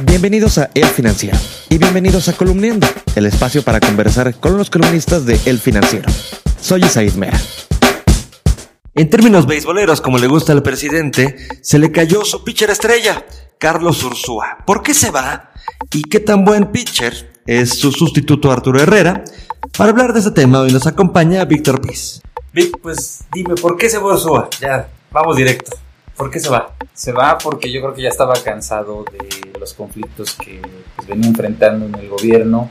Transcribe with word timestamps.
Bienvenidos 0.00 0.58
a 0.58 0.70
El 0.74 0.86
Financiero 0.86 1.38
y 1.68 1.78
bienvenidos 1.78 2.28
a 2.28 2.32
Columniendo, 2.32 2.84
el 3.14 3.26
espacio 3.26 3.62
para 3.62 3.78
conversar 3.78 4.34
con 4.40 4.58
los 4.58 4.68
columnistas 4.68 5.24
de 5.24 5.38
El 5.46 5.60
Financiero. 5.60 6.10
Soy 6.60 6.82
Isaid 6.82 7.12
Mera. 7.12 7.40
En 8.96 9.08
términos 9.08 9.46
beisboleros, 9.46 10.00
como 10.00 10.18
le 10.18 10.26
gusta 10.26 10.52
al 10.52 10.64
presidente, 10.64 11.36
se 11.62 11.78
le 11.78 11.92
cayó 11.92 12.24
su 12.24 12.42
pitcher 12.42 12.70
estrella, 12.70 13.24
Carlos 13.58 14.02
Ursúa. 14.02 14.58
¿Por 14.66 14.82
qué 14.82 14.94
se 14.94 15.12
va? 15.12 15.52
¿Y 15.92 16.02
qué 16.02 16.18
tan 16.18 16.44
buen 16.44 16.72
pitcher 16.72 17.40
es 17.46 17.78
su 17.78 17.92
sustituto 17.92 18.50
Arturo 18.50 18.80
Herrera? 18.80 19.22
Para 19.78 19.90
hablar 19.90 20.12
de 20.12 20.18
este 20.18 20.32
tema 20.32 20.60
hoy 20.60 20.72
nos 20.72 20.88
acompaña 20.88 21.44
Víctor 21.44 21.80
Piz. 21.80 22.20
Vic, 22.52 22.78
pues 22.82 23.20
dime, 23.32 23.54
¿por 23.54 23.76
qué 23.76 23.88
se 23.88 23.98
va 23.98 24.12
Ursúa? 24.12 24.50
Ya, 24.60 24.88
vamos 25.12 25.36
directo. 25.36 25.76
¿Por 26.16 26.30
qué 26.30 26.40
se 26.40 26.48
va? 26.48 26.74
Se 26.92 27.12
va 27.12 27.38
porque 27.38 27.72
yo 27.72 27.80
creo 27.80 27.94
que 27.94 28.02
ya 28.02 28.08
estaba 28.08 28.34
cansado 28.34 29.04
de 29.10 29.53
los 29.64 29.72
conflictos 29.72 30.34
que 30.34 30.60
pues, 30.94 31.08
venía 31.08 31.28
enfrentando 31.28 31.86
en 31.86 31.94
el 31.94 32.08
gobierno 32.10 32.68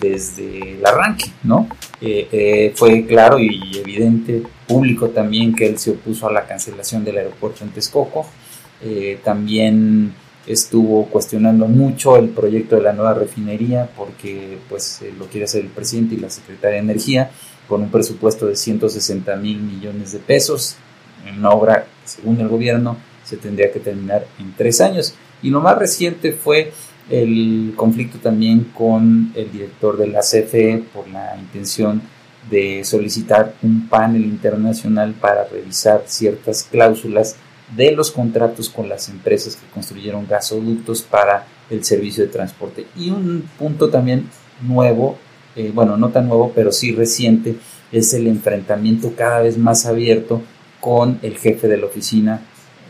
desde 0.00 0.72
el 0.72 0.86
arranque, 0.86 1.30
¿no? 1.42 1.68
Eh, 2.00 2.28
eh, 2.32 2.72
fue 2.74 3.04
claro 3.04 3.38
y 3.38 3.76
evidente, 3.76 4.42
público 4.66 5.10
también, 5.10 5.54
que 5.54 5.66
él 5.66 5.78
se 5.78 5.90
opuso 5.90 6.26
a 6.26 6.32
la 6.32 6.46
cancelación 6.46 7.04
del 7.04 7.18
aeropuerto 7.18 7.62
en 7.62 7.70
Texcoco. 7.70 8.26
Eh, 8.82 9.20
también 9.22 10.14
estuvo 10.46 11.04
cuestionando 11.06 11.66
mucho 11.66 12.16
el 12.16 12.30
proyecto 12.30 12.76
de 12.76 12.82
la 12.82 12.94
nueva 12.94 13.12
refinería 13.12 13.90
porque 13.94 14.56
pues 14.70 15.00
lo 15.18 15.26
quiere 15.26 15.44
hacer 15.44 15.60
el 15.60 15.68
presidente 15.68 16.14
y 16.14 16.18
la 16.18 16.30
secretaria 16.30 16.76
de 16.76 16.84
Energía 16.84 17.30
con 17.68 17.82
un 17.82 17.90
presupuesto 17.90 18.46
de 18.46 18.56
160 18.56 19.36
mil 19.36 19.58
millones 19.60 20.12
de 20.12 20.18
pesos 20.18 20.76
en 21.26 21.38
una 21.38 21.50
obra, 21.50 21.84
según 22.06 22.40
el 22.40 22.48
gobierno, 22.48 22.96
se 23.24 23.36
tendría 23.36 23.70
que 23.70 23.80
terminar 23.80 24.26
en 24.38 24.54
tres 24.56 24.80
años. 24.80 25.14
Y 25.42 25.50
lo 25.50 25.60
más 25.60 25.78
reciente 25.78 26.32
fue 26.32 26.72
el 27.08 27.72
conflicto 27.76 28.18
también 28.18 28.70
con 28.74 29.32
el 29.34 29.50
director 29.50 29.96
de 29.96 30.06
la 30.06 30.20
CFE 30.20 30.84
por 30.94 31.08
la 31.08 31.36
intención 31.38 32.02
de 32.48 32.84
solicitar 32.84 33.54
un 33.62 33.88
panel 33.88 34.24
internacional 34.24 35.12
para 35.14 35.44
revisar 35.44 36.04
ciertas 36.06 36.66
cláusulas 36.70 37.36
de 37.76 37.92
los 37.92 38.10
contratos 38.10 38.68
con 38.68 38.88
las 38.88 39.08
empresas 39.08 39.56
que 39.56 39.66
construyeron 39.72 40.26
gasoductos 40.26 41.02
para 41.02 41.46
el 41.68 41.84
servicio 41.84 42.24
de 42.24 42.30
transporte. 42.30 42.86
Y 42.96 43.10
un 43.10 43.48
punto 43.58 43.90
también 43.90 44.28
nuevo, 44.62 45.18
eh, 45.56 45.70
bueno, 45.74 45.96
no 45.96 46.08
tan 46.10 46.28
nuevo, 46.28 46.52
pero 46.54 46.72
sí 46.72 46.92
reciente, 46.92 47.56
es 47.92 48.14
el 48.14 48.26
enfrentamiento 48.26 49.12
cada 49.16 49.40
vez 49.40 49.58
más 49.58 49.86
abierto 49.86 50.42
con 50.80 51.18
el 51.22 51.36
jefe 51.36 51.68
de 51.68 51.76
la 51.76 51.86
oficina 51.86 52.42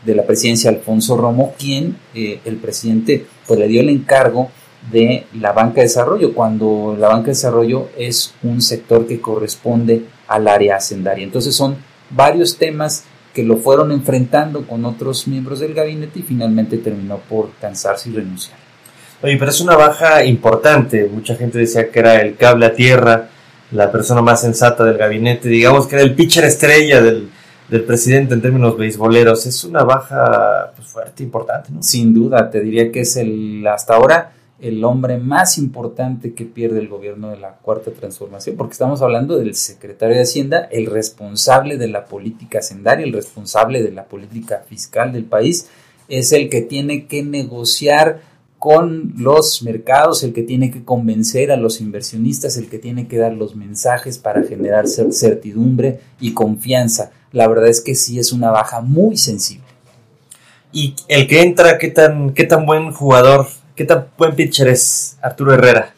de 0.04 0.14
la 0.14 0.24
presidencia, 0.24 0.70
Alfonso 0.70 1.16
Romo, 1.16 1.54
quien 1.58 1.96
eh, 2.14 2.40
el 2.44 2.56
presidente 2.56 3.26
pues, 3.46 3.58
le 3.58 3.68
dio 3.68 3.80
el 3.80 3.88
encargo 3.88 4.50
de 4.90 5.26
la 5.34 5.52
banca 5.52 5.76
de 5.76 5.82
desarrollo, 5.82 6.32
cuando 6.32 6.96
la 6.98 7.08
banca 7.08 7.26
de 7.26 7.32
desarrollo 7.32 7.90
es 7.98 8.34
un 8.42 8.62
sector 8.62 9.06
que 9.06 9.20
corresponde 9.20 10.04
al 10.26 10.48
área 10.48 10.76
hacendaria. 10.76 11.24
Entonces 11.24 11.54
son 11.54 11.76
varios 12.08 12.56
temas 12.56 13.04
que 13.34 13.42
lo 13.42 13.58
fueron 13.58 13.92
enfrentando 13.92 14.66
con 14.66 14.84
otros 14.84 15.28
miembros 15.28 15.60
del 15.60 15.74
gabinete 15.74 16.20
y 16.20 16.22
finalmente 16.22 16.78
terminó 16.78 17.18
por 17.18 17.50
cansarse 17.60 18.08
y 18.08 18.14
renunciar. 18.14 18.58
Oye, 19.22 19.36
pero 19.36 19.50
es 19.50 19.60
una 19.60 19.76
baja 19.76 20.24
importante. 20.24 21.08
Mucha 21.12 21.36
gente 21.36 21.58
decía 21.58 21.90
que 21.90 21.98
era 21.98 22.22
el 22.22 22.36
cable 22.36 22.66
a 22.66 22.74
tierra, 22.74 23.28
la 23.70 23.92
persona 23.92 24.22
más 24.22 24.40
sensata 24.40 24.82
del 24.84 24.96
gabinete, 24.96 25.48
digamos 25.48 25.86
que 25.86 25.96
era 25.96 26.04
el 26.04 26.14
pitcher 26.14 26.44
estrella 26.44 27.00
del, 27.00 27.28
del 27.70 27.84
presidente 27.84 28.34
en 28.34 28.42
términos 28.42 28.76
beisboleros. 28.76 29.46
Es 29.46 29.64
una 29.64 29.84
baja 29.84 30.72
pues, 30.74 30.88
fuerte, 30.88 31.22
importante, 31.22 31.70
¿no? 31.72 31.82
Sin 31.82 32.12
duda, 32.12 32.50
te 32.50 32.60
diría 32.60 32.90
que 32.90 33.00
es 33.00 33.16
el, 33.16 33.66
hasta 33.66 33.94
ahora, 33.94 34.32
el 34.60 34.84
hombre 34.84 35.16
más 35.16 35.56
importante 35.56 36.34
que 36.34 36.44
pierde 36.44 36.80
el 36.80 36.88
gobierno 36.88 37.30
de 37.30 37.38
la 37.38 37.52
Cuarta 37.54 37.90
Transformación, 37.92 38.56
porque 38.56 38.72
estamos 38.72 39.00
hablando 39.00 39.38
del 39.38 39.54
secretario 39.54 40.16
de 40.16 40.22
Hacienda, 40.22 40.68
el 40.70 40.86
responsable 40.86 41.78
de 41.78 41.88
la 41.88 42.04
política 42.04 42.58
hacendaria, 42.58 43.06
el 43.06 43.12
responsable 43.12 43.82
de 43.82 43.92
la 43.92 44.04
política 44.04 44.62
fiscal 44.68 45.12
del 45.12 45.24
país, 45.24 45.68
es 46.08 46.32
el 46.32 46.50
que 46.50 46.60
tiene 46.60 47.06
que 47.06 47.22
negociar 47.22 48.20
con 48.60 49.14
los 49.16 49.62
mercados, 49.62 50.22
el 50.22 50.34
que 50.34 50.42
tiene 50.42 50.70
que 50.70 50.84
convencer 50.84 51.50
a 51.50 51.56
los 51.56 51.80
inversionistas, 51.80 52.58
el 52.58 52.68
que 52.68 52.78
tiene 52.78 53.08
que 53.08 53.16
dar 53.16 53.32
los 53.32 53.56
mensajes 53.56 54.18
para 54.18 54.42
generar 54.42 54.84
certidumbre 54.86 56.00
y 56.20 56.34
confianza. 56.34 57.10
La 57.32 57.48
verdad 57.48 57.68
es 57.68 57.80
que 57.80 57.94
sí 57.94 58.18
es 58.18 58.32
una 58.32 58.50
baja 58.50 58.82
muy 58.82 59.16
sensible. 59.16 59.64
Y 60.72 60.94
el 61.08 61.26
que 61.26 61.40
entra, 61.40 61.78
¿qué 61.78 61.88
tan, 61.88 62.34
qué 62.34 62.44
tan 62.44 62.66
buen 62.66 62.92
jugador, 62.92 63.46
qué 63.74 63.86
tan 63.86 64.08
buen 64.18 64.36
pitcher 64.36 64.68
es 64.68 65.16
Arturo 65.22 65.54
Herrera? 65.54 65.94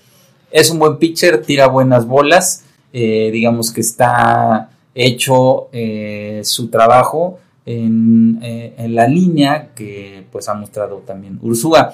Es 0.52 0.70
un 0.70 0.78
buen 0.78 0.98
pitcher, 0.98 1.42
tira 1.42 1.66
buenas 1.66 2.06
bolas, 2.06 2.62
eh, 2.92 3.30
digamos 3.32 3.72
que 3.72 3.80
está 3.80 4.70
hecho 4.94 5.68
eh, 5.72 6.42
su 6.44 6.68
trabajo 6.68 7.40
en, 7.66 8.38
eh, 8.40 8.74
en, 8.78 8.94
la 8.94 9.08
línea 9.08 9.70
que 9.74 10.26
pues 10.30 10.48
ha 10.48 10.54
mostrado 10.54 10.98
también 10.98 11.40
Ursúa. 11.42 11.92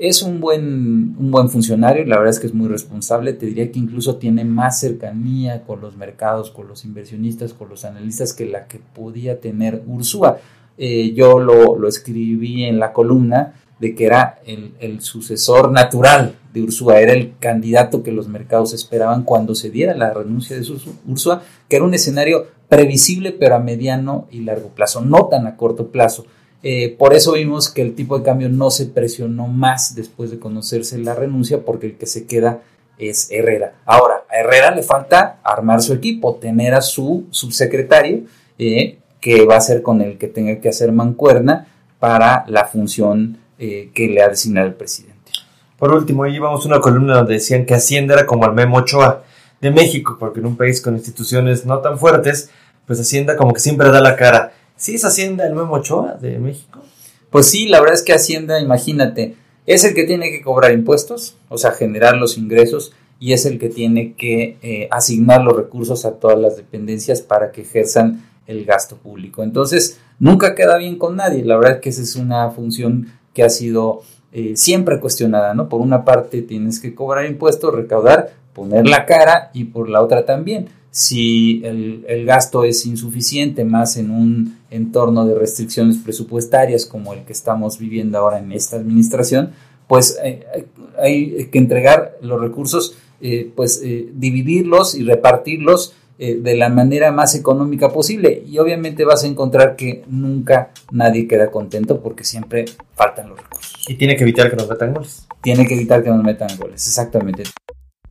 Es 0.00 0.22
un 0.22 0.40
buen, 0.40 1.14
un 1.18 1.30
buen 1.30 1.50
funcionario, 1.50 2.06
la 2.06 2.16
verdad 2.16 2.32
es 2.32 2.40
que 2.40 2.46
es 2.46 2.54
muy 2.54 2.68
responsable, 2.68 3.34
te 3.34 3.44
diría 3.44 3.70
que 3.70 3.78
incluso 3.78 4.16
tiene 4.16 4.46
más 4.46 4.80
cercanía 4.80 5.62
con 5.64 5.82
los 5.82 5.94
mercados, 5.94 6.50
con 6.50 6.68
los 6.68 6.86
inversionistas, 6.86 7.52
con 7.52 7.68
los 7.68 7.84
analistas 7.84 8.32
que 8.32 8.46
la 8.46 8.66
que 8.66 8.80
podía 8.94 9.40
tener 9.40 9.82
Ursúa. 9.86 10.38
Eh, 10.78 11.12
yo 11.12 11.38
lo, 11.38 11.76
lo, 11.76 11.86
escribí 11.86 12.64
en 12.64 12.78
la 12.78 12.94
columna 12.94 13.52
de 13.78 13.94
que 13.94 14.06
era 14.06 14.38
el, 14.46 14.72
el 14.80 15.02
sucesor 15.02 15.70
natural 15.70 16.34
de 16.54 16.62
Ursúa, 16.62 16.98
era 17.00 17.12
el 17.12 17.34
candidato 17.38 18.02
que 18.02 18.10
los 18.10 18.26
mercados 18.26 18.72
esperaban 18.72 19.24
cuando 19.24 19.54
se 19.54 19.68
diera 19.68 19.94
la 19.94 20.14
renuncia 20.14 20.58
de 20.58 20.66
Ursúa, 21.06 21.42
que 21.68 21.76
era 21.76 21.84
un 21.84 21.92
escenario 21.92 22.46
previsible 22.70 23.32
pero 23.32 23.56
a 23.56 23.58
mediano 23.58 24.28
y 24.30 24.40
largo 24.40 24.70
plazo, 24.70 25.02
no 25.02 25.26
tan 25.26 25.46
a 25.46 25.58
corto 25.58 25.88
plazo. 25.88 26.24
Eh, 26.62 26.94
por 26.98 27.14
eso 27.14 27.32
vimos 27.32 27.70
que 27.70 27.82
el 27.82 27.94
tipo 27.94 28.18
de 28.18 28.24
cambio 28.24 28.48
no 28.48 28.70
se 28.70 28.86
presionó 28.86 29.46
más 29.46 29.94
después 29.94 30.30
de 30.30 30.38
conocerse 30.38 30.98
la 30.98 31.14
renuncia, 31.14 31.64
porque 31.64 31.86
el 31.86 31.96
que 31.96 32.06
se 32.06 32.26
queda 32.26 32.60
es 32.98 33.30
Herrera. 33.30 33.74
Ahora, 33.86 34.24
a 34.30 34.38
Herrera 34.38 34.70
le 34.70 34.82
falta 34.82 35.40
armar 35.42 35.80
su 35.82 35.94
equipo, 35.94 36.36
tener 36.36 36.74
a 36.74 36.82
su 36.82 37.26
subsecretario, 37.30 38.24
eh, 38.58 38.98
que 39.20 39.44
va 39.46 39.56
a 39.56 39.60
ser 39.60 39.82
con 39.82 40.02
el 40.02 40.18
que 40.18 40.28
tenga 40.28 40.60
que 40.60 40.68
hacer 40.68 40.92
mancuerna 40.92 41.66
para 41.98 42.44
la 42.48 42.66
función 42.66 43.38
eh, 43.58 43.90
que 43.94 44.08
le 44.08 44.22
ha 44.22 44.28
designado 44.28 44.66
el 44.66 44.74
presidente. 44.74 45.32
Por 45.78 45.94
último, 45.94 46.24
ahí 46.24 46.38
vamos 46.38 46.64
a 46.64 46.68
una 46.68 46.80
columna 46.80 47.16
donde 47.16 47.34
decían 47.34 47.64
que 47.64 47.74
Hacienda 47.74 48.14
era 48.14 48.26
como 48.26 48.44
el 48.44 48.52
Memo 48.52 48.78
Ochoa 48.78 49.22
de 49.60 49.70
México, 49.70 50.16
porque 50.18 50.40
en 50.40 50.46
un 50.46 50.56
país 50.56 50.80
con 50.80 50.94
instituciones 50.94 51.64
no 51.64 51.78
tan 51.78 51.98
fuertes, 51.98 52.50
pues 52.86 53.00
Hacienda 53.00 53.36
como 53.36 53.52
que 53.52 53.60
siempre 53.60 53.90
da 53.90 54.00
la 54.00 54.16
cara. 54.16 54.52
¿Sí 54.80 54.94
es 54.94 55.04
Hacienda 55.04 55.46
el 55.46 55.54
Memo 55.54 55.74
Ochoa 55.74 56.14
de 56.14 56.38
México? 56.38 56.80
Pues 57.28 57.44
sí, 57.44 57.68
la 57.68 57.80
verdad 57.80 57.96
es 57.96 58.02
que 58.02 58.14
Hacienda, 58.14 58.58
imagínate, 58.60 59.36
es 59.66 59.84
el 59.84 59.92
que 59.92 60.04
tiene 60.04 60.30
que 60.30 60.40
cobrar 60.40 60.72
impuestos, 60.72 61.36
o 61.50 61.58
sea, 61.58 61.72
generar 61.72 62.16
los 62.16 62.38
ingresos, 62.38 62.94
y 63.18 63.34
es 63.34 63.44
el 63.44 63.58
que 63.58 63.68
tiene 63.68 64.14
que 64.14 64.56
eh, 64.62 64.88
asignar 64.90 65.42
los 65.42 65.54
recursos 65.54 66.06
a 66.06 66.12
todas 66.12 66.38
las 66.38 66.56
dependencias 66.56 67.20
para 67.20 67.52
que 67.52 67.60
ejerzan 67.60 68.24
el 68.46 68.64
gasto 68.64 68.96
público. 68.96 69.42
Entonces, 69.42 69.98
nunca 70.18 70.54
queda 70.54 70.78
bien 70.78 70.96
con 70.96 71.14
nadie. 71.14 71.44
La 71.44 71.58
verdad 71.58 71.74
es 71.74 71.80
que 71.82 71.90
esa 71.90 72.00
es 72.00 72.16
una 72.16 72.50
función 72.50 73.12
que 73.34 73.42
ha 73.42 73.50
sido 73.50 74.00
eh, 74.32 74.52
siempre 74.56 75.00
cuestionada, 75.00 75.54
¿no? 75.54 75.68
Por 75.68 75.80
una 75.80 76.04
parte 76.04 76.42
tienes 76.42 76.80
que 76.80 76.94
cobrar 76.94 77.26
impuestos, 77.26 77.74
recaudar, 77.74 78.32
poner 78.52 78.86
la 78.86 79.06
cara 79.06 79.50
y 79.54 79.64
por 79.64 79.88
la 79.88 80.02
otra 80.02 80.24
también 80.24 80.68
si 80.90 81.62
el, 81.64 82.04
el, 82.08 82.26
gasto 82.26 82.64
es 82.64 82.84
insuficiente, 82.84 83.64
más 83.64 83.96
en 83.96 84.10
un 84.10 84.58
entorno 84.70 85.24
de 85.24 85.36
restricciones 85.36 85.98
presupuestarias 85.98 86.84
como 86.84 87.14
el 87.14 87.20
que 87.20 87.32
estamos 87.32 87.78
viviendo 87.78 88.18
ahora 88.18 88.40
en 88.40 88.50
esta 88.50 88.76
administración, 88.76 89.52
pues 89.86 90.18
eh, 90.22 90.66
hay 90.98 91.46
que 91.46 91.58
entregar 91.58 92.18
los 92.22 92.40
recursos, 92.40 92.96
eh, 93.20 93.50
pues 93.54 93.80
eh, 93.84 94.08
dividirlos 94.14 94.94
y 94.94 95.04
repartirlos 95.04 95.94
eh, 96.22 96.38
de 96.38 96.54
la 96.54 96.68
manera 96.68 97.12
más 97.12 97.34
económica 97.34 97.88
posible. 97.88 98.42
Y 98.46 98.58
obviamente 98.58 99.06
vas 99.06 99.24
a 99.24 99.26
encontrar 99.26 99.74
que 99.74 100.04
nunca 100.06 100.70
nadie 100.92 101.26
queda 101.26 101.50
contento 101.50 102.02
porque 102.02 102.24
siempre 102.24 102.66
faltan 102.94 103.30
los 103.30 103.40
recursos. 103.40 103.82
Y 103.88 103.94
tiene 103.94 104.16
que 104.16 104.24
evitar 104.24 104.50
que 104.50 104.56
nos 104.56 104.68
metan 104.68 104.92
goles. 104.92 105.26
Tiene 105.40 105.66
que 105.66 105.72
evitar 105.72 106.04
que 106.04 106.10
nos 106.10 106.22
metan 106.22 106.50
goles, 106.58 106.86
exactamente. 106.86 107.44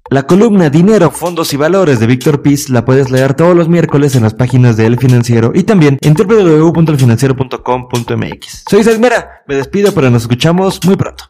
La 0.09 0.25
columna 0.25 0.71
Dinero, 0.71 1.11
Fondos 1.11 1.53
y 1.53 1.57
Valores 1.57 1.99
de 1.99 2.07
Víctor 2.07 2.41
Piz 2.41 2.71
la 2.71 2.83
puedes 2.83 3.11
leer 3.11 3.35
todos 3.35 3.55
los 3.55 3.69
miércoles 3.69 4.15
en 4.15 4.23
las 4.23 4.33
páginas 4.33 4.75
de 4.75 4.87
El 4.87 4.97
Financiero 4.97 5.51
y 5.53 5.61
también 5.61 5.99
en 6.01 6.15
www.elfinanciero.com.mx. 6.15 8.63
Soy 8.67 8.79
Isabel 8.79 8.99
Mera, 8.99 9.43
me 9.47 9.53
despido 9.53 9.93
pero 9.93 10.09
nos 10.09 10.23
escuchamos 10.23 10.79
muy 10.83 10.95
pronto. 10.95 11.25